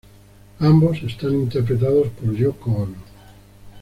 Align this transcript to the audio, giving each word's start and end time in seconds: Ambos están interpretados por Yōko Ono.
Ambos 0.61 1.03
están 1.03 1.35
interpretados 1.35 2.07
por 2.07 2.35
Yōko 2.35 2.75
Ono. 2.75 2.95